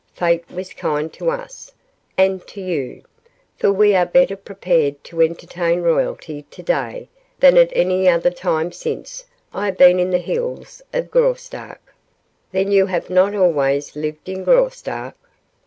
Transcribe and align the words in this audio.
Fate 0.15 0.49
was 0.49 0.73
kind 0.73 1.13
to 1.13 1.29
us 1.29 1.71
and 2.17 2.47
to 2.47 2.59
you, 2.59 3.03
for 3.55 3.71
we 3.71 3.93
are 3.93 4.03
better 4.07 4.35
prepared 4.35 5.03
to 5.03 5.21
entertain 5.21 5.81
royalty 5.83 6.41
to 6.49 6.63
day 6.63 7.07
than 7.39 7.55
at 7.55 7.71
any 7.73 8.05
time 8.31 8.71
since 8.71 9.25
I 9.53 9.67
have 9.67 9.77
been 9.77 9.99
in 9.99 10.09
the 10.09 10.17
hills 10.17 10.81
of 10.91 11.11
Graustark." 11.11 11.93
"Then 12.51 12.71
you 12.71 12.87
have 12.87 13.11
not 13.11 13.35
always 13.35 13.95
lived 13.95 14.27
in 14.27 14.43
Graustark?" 14.43 15.13